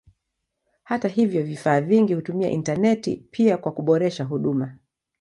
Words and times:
Hata 0.83 1.07
hivyo 1.07 1.43
vifaa 1.43 1.81
vingi 1.81 2.13
hutumia 2.13 2.49
intaneti 2.49 3.23
pia 3.31 3.57
kwa 3.57 3.71
kuboresha 3.71 4.23
huduma. 4.23 4.77